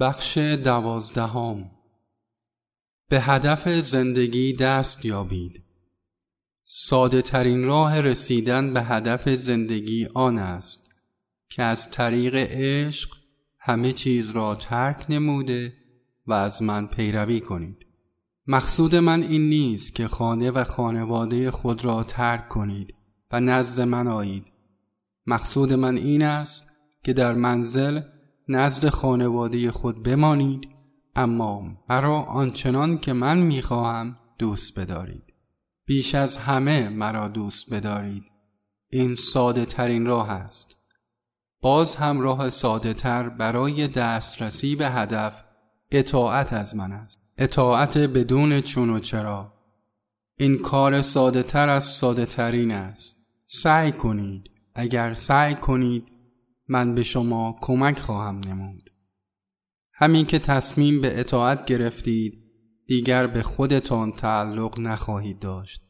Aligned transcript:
بخش 0.00 0.38
دوازدهم. 0.38 1.70
به 3.08 3.20
هدف 3.20 3.68
زندگی 3.68 4.52
دست 4.52 5.04
یابید. 5.04 5.62
ساده 6.64 7.22
ترین 7.22 7.64
راه 7.64 8.00
رسیدن 8.00 8.72
به 8.72 8.82
هدف 8.82 9.28
زندگی 9.28 10.08
آن 10.14 10.38
است 10.38 10.94
که 11.48 11.62
از 11.62 11.90
طریق 11.90 12.34
عشق 12.34 13.16
همه 13.58 13.92
چیز 13.92 14.30
را 14.30 14.54
ترک 14.54 15.06
نموده 15.08 15.72
و 16.26 16.32
از 16.32 16.62
من 16.62 16.86
پیروی 16.86 17.40
کنید. 17.40 17.86
مقصود 18.46 18.94
من 18.94 19.22
این 19.22 19.48
نیست 19.48 19.94
که 19.94 20.08
خانه 20.08 20.50
و 20.50 20.64
خانواده 20.64 21.50
خود 21.50 21.84
را 21.84 22.04
ترک 22.04 22.48
کنید 22.48 22.94
و 23.32 23.40
نزد 23.40 23.80
من 23.80 24.08
آیید. 24.08 24.52
مقصود 25.26 25.72
من 25.72 25.96
این 25.96 26.22
است 26.22 26.66
که 27.04 27.12
در 27.12 27.34
منزل 27.34 28.00
نزد 28.48 28.88
خانواده 28.88 29.70
خود 29.70 30.02
بمانید 30.02 30.68
اما 31.16 31.62
مرا 31.88 32.22
آنچنان 32.22 32.98
که 32.98 33.12
من 33.12 33.38
می‌خواهم 33.38 34.16
دوست 34.38 34.78
بدارید. 34.78 35.22
بیش 35.86 36.14
از 36.14 36.36
همه 36.36 36.88
مرا 36.88 37.28
دوست 37.28 37.74
بدارید. 37.74 38.24
این 38.90 39.14
ساده 39.14 39.66
ترین 39.66 40.06
راه 40.06 40.30
است. 40.30 40.76
باز 41.60 41.96
هم 41.96 42.20
راه 42.20 42.48
ساده 42.48 42.94
تر 42.94 43.28
برای 43.28 43.88
دسترسی 43.88 44.76
به 44.76 44.88
هدف 44.88 45.44
اطاعت 45.90 46.52
از 46.52 46.76
من 46.76 46.92
است. 46.92 47.22
اطاعت 47.38 47.98
بدون 47.98 48.60
چون 48.60 48.90
و 48.90 48.98
چرا. 48.98 49.52
این 50.38 50.58
کار 50.58 51.02
ساده 51.02 51.42
تر 51.42 51.70
از 51.70 51.84
ساده 51.84 52.26
ترین 52.26 52.70
است. 52.70 53.26
سعی 53.44 53.92
کنید. 53.92 54.50
اگر 54.74 55.14
سعی 55.14 55.54
کنید 55.54 56.15
من 56.68 56.94
به 56.94 57.02
شما 57.02 57.58
کمک 57.60 57.98
خواهم 57.98 58.40
نمود. 58.48 58.90
همین 59.92 60.26
که 60.26 60.38
تصمیم 60.38 61.00
به 61.00 61.20
اطاعت 61.20 61.64
گرفتید 61.64 62.46
دیگر 62.86 63.26
به 63.26 63.42
خودتان 63.42 64.10
تعلق 64.10 64.80
نخواهید 64.80 65.38
داشت. 65.38 65.82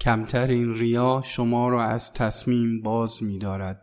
کمترین 0.00 0.74
ریا 0.74 1.22
شما 1.24 1.68
را 1.68 1.84
از 1.84 2.12
تصمیم 2.12 2.82
باز 2.82 3.22
می 3.22 3.38
دارد 3.38 3.82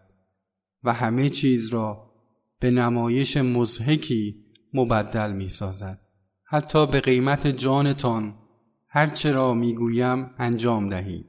و 0.84 0.94
همه 0.94 1.30
چیز 1.30 1.70
را 1.70 2.12
به 2.60 2.72
نمایش 2.72 3.38
مزهکی 3.38 4.45
مبدل 4.73 5.32
می 5.32 5.50
سازد 5.50 6.02
حتی 6.44 6.88
به 6.88 7.00
قیمت 7.00 7.48
جانتان 7.48 8.36
هرچه 8.88 9.32
را 9.32 9.54
می 9.54 9.76
گویم 9.76 10.30
انجام 10.38 10.90
دهید. 10.90 11.26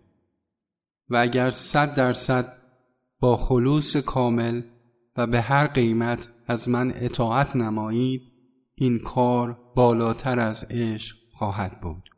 و 1.08 1.16
اگر 1.16 1.50
صد 1.50 1.94
درصد 1.94 2.58
با 3.20 3.36
خلوص 3.36 3.96
کامل 3.96 4.62
و 5.18 5.26
به 5.26 5.40
هر 5.40 5.66
قیمت 5.66 6.28
از 6.46 6.68
من 6.68 6.92
اطاعت 6.96 7.56
نمایید 7.56 8.22
این 8.74 8.98
کار 8.98 9.58
بالاتر 9.76 10.38
از 10.38 10.66
عشق 10.70 11.16
خواهد 11.32 11.80
بود. 11.80 12.10